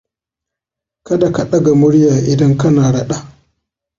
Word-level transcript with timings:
Kada 1.07 1.27
ka 1.35 1.43
ɗaga 1.51 1.71
murya 1.81 2.13
idan 2.31 2.53
kana 2.61 2.91
raɗa. 2.95 3.17